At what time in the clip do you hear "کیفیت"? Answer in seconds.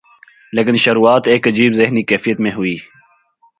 2.03-2.39